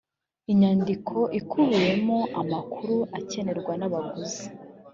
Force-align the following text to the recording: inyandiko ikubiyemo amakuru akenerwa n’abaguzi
inyandiko 0.51 1.15
ikubiyemo 1.39 2.17
amakuru 2.41 2.95
akenerwa 3.19 3.73
n’abaguzi 3.77 4.45